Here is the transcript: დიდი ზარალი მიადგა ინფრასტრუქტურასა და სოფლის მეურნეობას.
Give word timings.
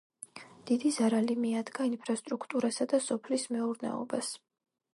დიდი 0.69 0.91
ზარალი 0.95 1.35
მიადგა 1.41 1.85
ინფრასტრუქტურასა 1.89 2.87
და 2.95 3.01
სოფლის 3.09 3.47
მეურნეობას. 3.57 4.35